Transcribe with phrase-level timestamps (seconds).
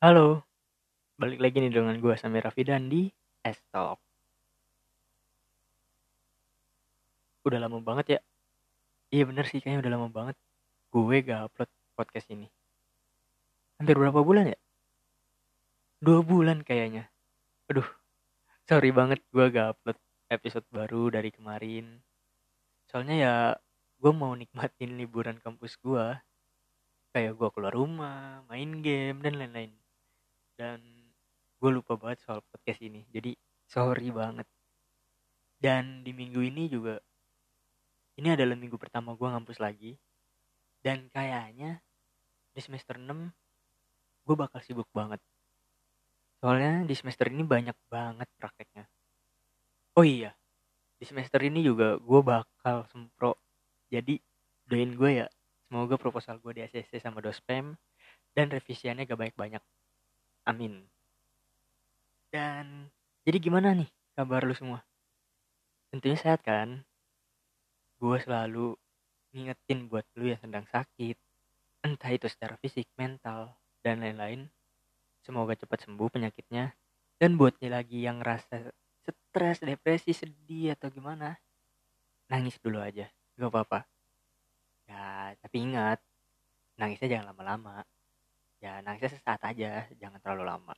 [0.00, 0.48] Halo,
[1.20, 3.12] balik lagi nih dengan gue Samir Rafidan di
[3.44, 4.00] S-Talk.
[7.44, 8.20] Udah lama banget ya?
[9.12, 10.40] Iya bener sih, kayaknya udah lama banget.
[10.88, 11.68] Gue gak upload
[12.00, 12.48] podcast ini.
[13.76, 14.58] Hampir berapa bulan ya?
[16.00, 17.12] Dua bulan kayaknya.
[17.68, 17.84] Aduh,
[18.64, 20.00] sorry banget gue gak upload
[20.32, 22.00] episode baru dari kemarin.
[22.88, 23.34] Soalnya ya,
[24.00, 26.16] gue mau nikmatin liburan kampus gue.
[27.12, 29.79] Kayak gue keluar rumah, main game, dan lain-lain
[30.60, 30.84] dan
[31.56, 33.08] gue lupa banget soal podcast ini.
[33.08, 33.32] Jadi
[33.64, 34.44] sorry banget.
[35.56, 37.00] Dan di minggu ini juga
[38.20, 39.96] ini adalah minggu pertama gue ngampus lagi.
[40.84, 41.80] Dan kayaknya
[42.52, 43.08] di semester 6
[44.28, 45.24] gue bakal sibuk banget.
[46.44, 48.84] Soalnya di semester ini banyak banget prakteknya.
[49.96, 50.36] Oh iya
[51.00, 53.40] di semester ini juga gue bakal sempro.
[53.88, 54.20] Jadi
[54.68, 55.26] doain gue ya.
[55.64, 57.72] Semoga proposal gue di ACC sama dospem
[58.36, 59.62] dan revisiannya gak banyak banyak
[60.50, 60.82] Amin.
[62.34, 62.90] Dan
[63.22, 63.86] jadi gimana nih
[64.18, 64.82] kabar lu semua?
[65.94, 66.82] Tentunya sehat kan?
[68.02, 68.74] Gue selalu
[69.30, 71.14] ngingetin buat lu yang sedang sakit,
[71.86, 73.54] entah itu secara fisik, mental,
[73.86, 74.50] dan lain-lain.
[75.22, 76.74] Semoga cepat sembuh penyakitnya.
[77.14, 78.74] Dan buat lagi yang rasa
[79.06, 81.38] stres, depresi, sedih, atau gimana,
[82.26, 83.06] nangis dulu aja.
[83.38, 83.86] Gak apa-apa.
[84.90, 86.02] Ya, tapi ingat,
[86.74, 87.86] nangisnya jangan lama-lama
[88.60, 90.74] ya nangisnya sesaat aja jangan terlalu lama.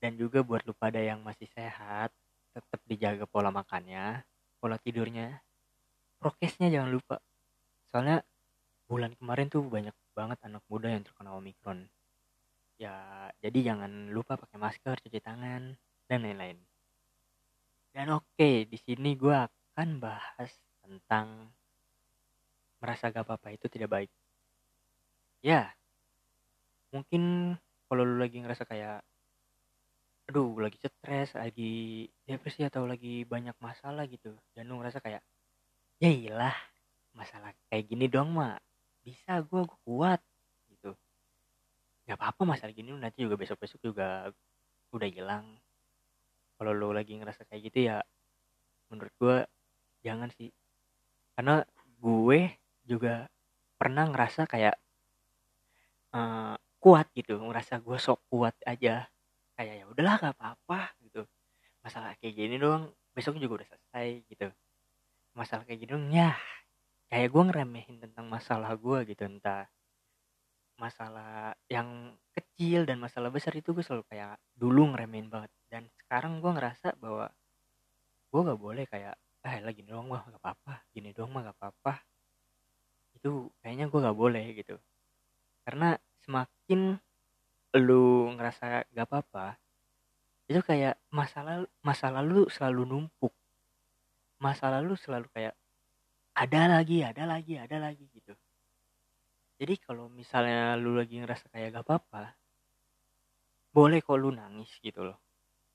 [0.00, 2.12] Dan juga buat lu pada yang masih sehat
[2.56, 4.24] tetap dijaga pola makannya
[4.56, 5.44] pola tidurnya
[6.16, 7.20] prokesnya jangan lupa.
[7.92, 8.24] Soalnya
[8.88, 11.84] bulan kemarin tuh banyak banget anak muda yang terkena omikron.
[12.80, 15.76] Ya jadi jangan lupa pakai masker cuci tangan
[16.08, 16.56] dan lain-lain.
[17.92, 21.52] Dan oke di sini gue akan bahas tentang
[22.80, 24.10] merasa gak apa-apa itu tidak baik.
[25.44, 25.75] Ya
[26.96, 27.54] mungkin
[27.86, 29.04] kalau lu lagi ngerasa kayak
[30.26, 35.22] aduh lagi stres lagi depresi atau lagi banyak masalah gitu dan lu ngerasa kayak
[36.02, 36.56] ya iyalah
[37.16, 38.60] masalah kayak gini dong mah
[39.06, 40.20] bisa gue gue kuat
[40.66, 40.90] gitu.
[42.04, 44.34] Nggak apa-apa masalah gini nanti juga besok besok juga
[44.90, 45.46] udah hilang.
[46.58, 48.02] Kalau lu lagi ngerasa kayak gitu ya
[48.90, 49.36] menurut gue
[50.02, 50.50] jangan sih.
[51.38, 51.62] Karena
[52.02, 52.40] gue
[52.82, 53.30] juga
[53.78, 54.74] pernah ngerasa kayak
[56.18, 58.94] uh, kuat gitu ngerasa gue sok kuat aja.
[59.58, 61.22] Kayak ya udahlah gak apa-apa gitu.
[61.84, 62.84] Masalah kayak gini doang
[63.16, 64.48] besok juga udah selesai gitu.
[65.38, 66.32] Masalah kayak gini doang ya
[67.10, 69.22] kayak gue ngeremehin tentang masalah gue gitu.
[69.28, 69.66] Entah
[70.76, 75.50] masalah yang kecil dan masalah besar itu gue selalu kayak dulu ngeremehin banget.
[75.72, 77.26] Dan sekarang gue ngerasa bahwa
[78.32, 79.14] gue gak boleh kayak
[79.46, 81.92] eh lagi doang mah gak apa-apa gini doang mah gak apa-apa.
[83.16, 84.76] Itu kayaknya gue gak boleh gitu.
[85.66, 86.98] Karena semakin
[87.78, 89.54] lu ngerasa gak apa-apa
[90.46, 93.34] itu kayak masalah masa lalu selalu numpuk.
[94.38, 95.54] Masa lalu selalu kayak
[96.38, 98.30] ada lagi ada lagi ada lagi gitu.
[99.58, 102.34] Jadi kalau misalnya lu lagi ngerasa kayak gak apa-apa
[103.74, 105.18] boleh kok lu nangis gitu loh.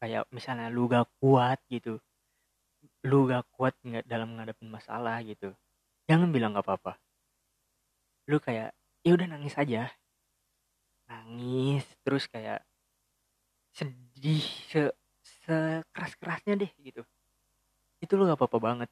[0.00, 2.00] Kayak misalnya lu gak kuat gitu
[3.04, 5.52] lu gak kuat nggak dalam ngadepin masalah gitu
[6.08, 6.96] jangan bilang gak apa-apa.
[8.28, 8.72] Lu kayak
[9.04, 9.92] ya udah nangis aja
[11.08, 12.64] nangis terus kayak
[13.74, 14.82] sedih se
[15.44, 17.02] sekeras kerasnya deh gitu.
[18.00, 18.90] Itu lo gak apa-apa banget.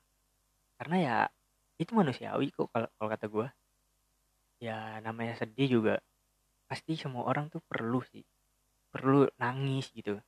[0.76, 1.16] Karena ya
[1.78, 3.46] itu manusiawi kok kalau kalau kata gue
[4.62, 5.94] ya namanya sedih juga
[6.70, 8.24] pasti semua orang tuh perlu sih.
[8.92, 10.18] Perlu nangis gitu.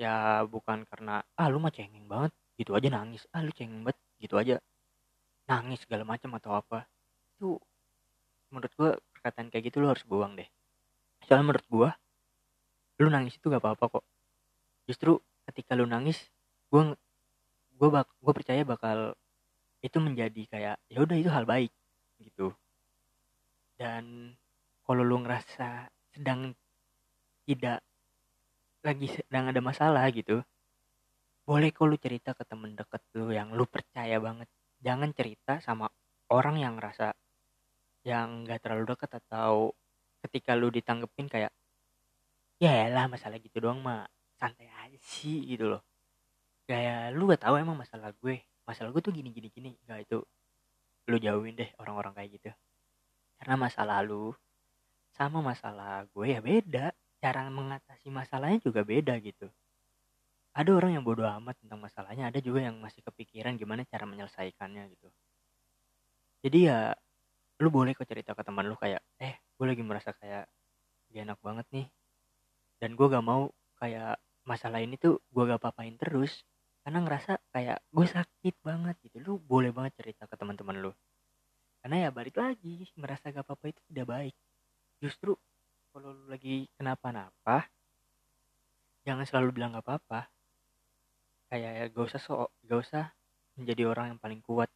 [0.00, 3.28] Ya bukan karena ah lu mah cengeng banget gitu aja nangis.
[3.30, 4.56] Ah lu cengeng banget gitu aja.
[5.46, 6.88] Nangis segala macam atau apa.
[7.36, 7.60] Itu
[8.50, 10.46] menurut gue perkataan kayak gitu lu harus buang deh
[11.26, 11.90] soalnya menurut gue
[13.04, 14.04] lu nangis itu gak apa-apa kok.
[14.88, 15.18] Justru
[15.50, 16.16] ketika lu nangis
[16.70, 16.96] gue
[17.76, 19.12] gue bak gue percaya bakal
[19.84, 21.74] itu menjadi kayak ya udah itu hal baik
[22.22, 22.54] gitu.
[23.76, 24.32] Dan
[24.86, 26.56] kalau lu ngerasa sedang
[27.44, 27.84] tidak
[28.86, 30.46] lagi sedang ada masalah gitu
[31.46, 34.50] boleh kok lu cerita ke temen deket lu yang lu percaya banget.
[34.82, 35.86] Jangan cerita sama
[36.30, 37.14] orang yang ngerasa
[38.02, 39.74] yang gak terlalu dekat atau
[40.26, 41.54] ketika lu ditanggepin kayak
[42.58, 45.82] ya lah masalah gitu doang mah santai aja sih gitu loh.
[46.66, 49.70] Kayak lu gak tahu emang masalah gue masalah gue tuh gini gini gini.
[49.86, 50.18] Gak itu
[51.06, 52.50] lu jauhin deh orang-orang kayak gitu.
[53.38, 54.34] Karena masalah lu
[55.14, 56.92] sama masalah gue ya beda.
[57.22, 59.48] Cara mengatasi masalahnya juga beda gitu.
[60.56, 64.88] Ada orang yang bodoh amat tentang masalahnya ada juga yang masih kepikiran gimana cara menyelesaikannya
[64.96, 65.08] gitu.
[66.40, 66.96] Jadi ya
[67.60, 70.44] lu boleh kok cerita ke teman lu kayak eh gue lagi merasa kayak
[71.12, 71.86] gak enak banget nih.
[72.76, 73.48] Dan gue gak mau
[73.80, 76.44] kayak masalah ini tuh gue gak papain terus.
[76.84, 79.16] Karena ngerasa kayak gue sakit banget gitu.
[79.24, 80.92] Lu boleh banget cerita ke teman-teman lu.
[81.80, 84.34] Karena ya balik lagi merasa gak apa-apa itu tidak baik.
[85.00, 85.32] Justru
[85.90, 87.64] kalau lu lagi kenapa-napa
[89.08, 90.28] jangan selalu bilang gak apa-apa.
[91.48, 93.04] Kayak ya gak usah so gak usah
[93.56, 94.68] menjadi orang yang paling kuat.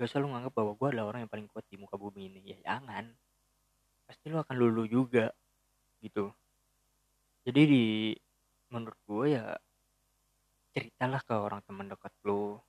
[0.00, 2.40] Gak usah lu nganggap bahwa gue adalah orang yang paling kuat di muka bumi ini.
[2.56, 3.12] Ya jangan
[4.12, 5.32] pasti lu akan lulu juga
[6.04, 6.28] gitu.
[7.48, 7.84] Jadi di
[8.68, 9.56] menurut gue ya
[10.76, 12.60] ceritalah ke orang teman dekat lu.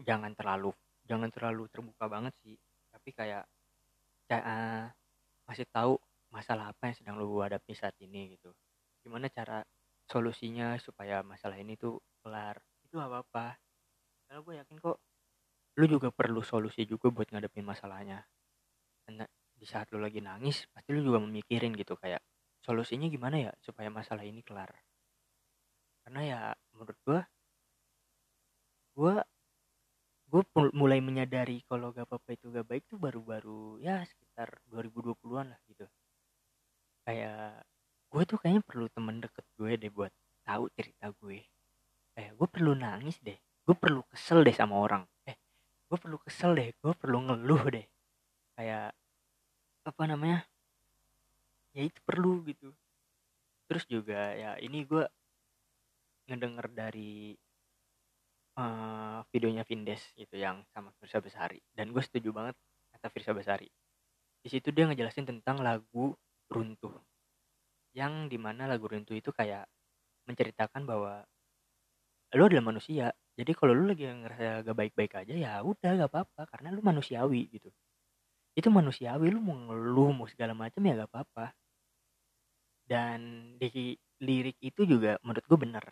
[0.00, 0.72] Jangan terlalu
[1.04, 2.56] jangan terlalu terbuka banget sih.
[2.88, 3.44] Tapi kayak
[4.32, 4.88] uh,
[5.44, 6.00] masih tahu
[6.32, 8.48] masalah apa yang sedang lu hadapi saat ini gitu.
[9.04, 9.60] Gimana cara
[10.08, 12.56] solusinya supaya masalah ini tuh kelar?
[12.88, 13.46] Itu apa apa
[14.24, 14.96] karena gue yakin kok
[15.76, 18.24] lu juga perlu solusi juga buat ngadepin masalahnya
[19.60, 22.22] di saat lu lagi nangis pasti lu juga memikirin gitu kayak
[22.66, 24.70] solusinya gimana ya supaya masalah ini kelar?
[26.06, 26.40] Karena ya
[26.74, 27.20] menurut gue
[28.96, 29.14] gue
[30.28, 30.42] gue
[30.76, 35.88] mulai menyadari kalau gak apa-apa itu gak baik tuh baru-baru ya sekitar 2020-an lah gitu.
[37.08, 37.64] Kayak
[38.12, 40.12] gue tuh kayaknya perlu temen deket gue deh buat
[40.44, 41.38] tahu cerita gue.
[42.16, 43.38] Kayak gue perlu nangis deh
[43.68, 45.04] gue perlu kesel deh sama orang.
[45.28, 45.36] Eh
[45.88, 47.86] gue perlu kesel deh gue perlu ngeluh deh.
[48.58, 48.97] Kayak
[49.88, 50.44] apa namanya
[51.72, 52.68] ya itu perlu gitu.
[53.68, 55.04] Terus juga ya ini gue
[56.28, 57.32] ngedenger dari
[58.60, 61.60] uh, videonya Vindes gitu yang sama Firsa Besari.
[61.72, 62.56] Dan gue setuju banget
[62.92, 63.68] kata Firsa Besari.
[64.44, 66.12] Di situ dia ngejelasin tentang lagu
[66.52, 66.92] runtuh.
[67.96, 69.64] Yang di mana lagu runtuh itu kayak
[70.28, 71.24] menceritakan bahwa
[72.36, 73.12] lu adalah manusia.
[73.38, 76.42] Jadi kalau lu lagi ngerasa gak baik-baik aja ya udah gak apa-apa.
[76.52, 77.72] Karena lu manusiawi gitu
[78.58, 81.54] itu manusiawi lu mau ngeluh mau segala macam ya gak apa-apa.
[82.82, 85.84] Dan di lirik itu juga menurut gue bener.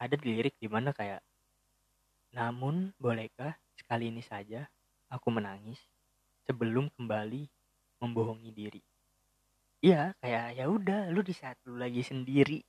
[0.00, 1.20] Ada di lirik di mana kayak
[2.32, 4.64] namun bolehkah sekali ini saja
[5.12, 5.76] aku menangis
[6.48, 7.44] sebelum kembali
[8.00, 8.80] membohongi diri?
[9.84, 12.64] Iya kayak ya udah lu di saat lu lagi sendiri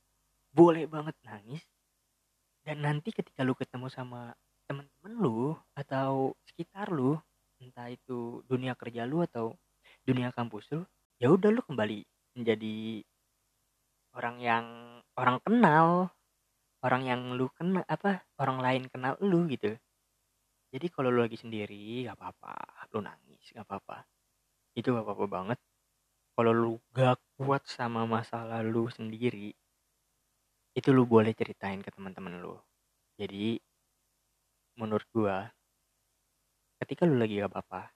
[0.52, 1.64] boleh banget nangis.
[2.60, 4.36] Dan nanti ketika lu ketemu sama
[4.68, 7.16] temen-temen lu atau sekitar lu
[7.60, 9.54] entah itu dunia kerja lu atau
[10.02, 10.82] dunia kampus lu
[11.20, 12.00] ya udah lu kembali
[12.40, 13.04] menjadi
[14.16, 14.66] orang yang
[15.14, 16.08] orang kenal
[16.80, 19.76] orang yang lu kenal apa orang lain kenal lu gitu.
[20.70, 24.08] Jadi kalau lu lagi sendiri gak apa-apa lu nangis gak apa-apa.
[24.72, 25.58] Itu gak apa-apa banget.
[26.32, 29.52] Kalau lu gak kuat sama masalah lu sendiri
[30.72, 32.56] itu lu boleh ceritain ke teman-teman lu.
[33.20, 33.60] Jadi
[34.80, 35.52] menurut gua
[36.80, 37.92] ketika lu lagi gak apa-apa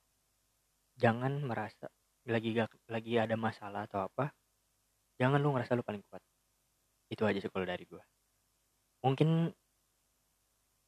[1.00, 1.88] jangan merasa
[2.28, 4.32] lagi gak lagi ada masalah atau apa
[5.18, 6.22] jangan lu ngerasa lu paling kuat.
[7.10, 8.02] Itu aja sih kalau dari gua.
[9.04, 9.52] Mungkin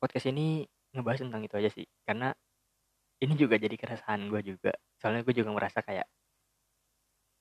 [0.01, 0.65] podcast ini
[0.97, 2.33] ngebahas tentang itu aja sih karena
[3.21, 4.73] ini juga jadi keresahan gue juga.
[5.01, 6.09] Soalnya gue juga merasa kayak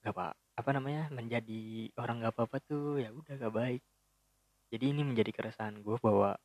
[0.05, 3.81] gak apa apa namanya menjadi orang gak apa-apa tuh ya udah gak baik.
[4.71, 6.35] Jadi ini menjadi keresahan gue bahwa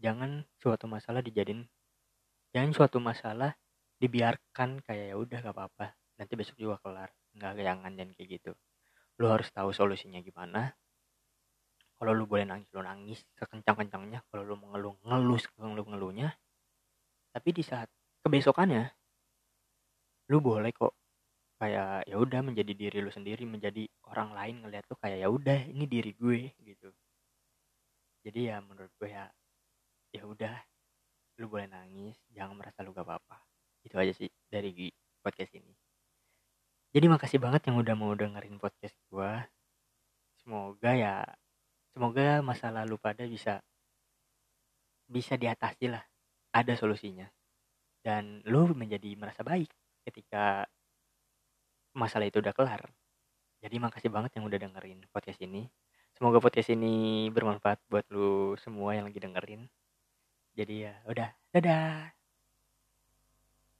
[0.00, 1.68] jangan suatu masalah dijadiin
[2.52, 3.56] jangan suatu masalah
[3.98, 5.86] dibiarkan kayak ya udah gak apa-apa
[6.20, 7.10] nanti besok juga kelar.
[7.32, 8.52] Nggak jangan jangan kayak gitu.
[9.18, 10.70] Lu harus tahu solusinya gimana.
[11.98, 14.22] Kalau lu boleh nangis lu nangis sekencang-kencangnya.
[14.28, 16.30] Kalau lu mengeluh ngeluh ngeluh ngeluhnya
[17.32, 17.88] tapi di saat
[18.20, 18.92] kebesokannya
[20.28, 20.92] lu boleh kok
[21.56, 25.58] kayak ya udah menjadi diri lu sendiri menjadi orang lain ngeliat lu kayak ya udah
[25.72, 26.92] ini diri gue gitu.
[28.22, 29.26] Jadi ya menurut gue ya
[30.12, 30.54] ya udah
[31.42, 33.42] lu boleh nangis jangan merasa lu gak apa-apa.
[33.82, 35.74] Itu aja sih dari podcast ini.
[36.94, 39.32] Jadi makasih banget yang udah mau dengerin podcast gue
[40.42, 41.22] semoga ya
[41.94, 43.58] semoga masa lalu pada bisa
[45.10, 46.04] bisa diatasi lah.
[46.54, 47.26] Ada solusinya.
[48.02, 49.70] Dan lu menjadi merasa baik
[50.06, 50.66] ketika
[51.96, 52.82] masalah itu udah kelar.
[53.62, 55.70] Jadi makasih banget yang udah dengerin podcast ini.
[56.12, 59.64] Semoga podcast ini bermanfaat buat lu semua yang lagi dengerin.
[60.58, 62.21] Jadi ya udah, dadah.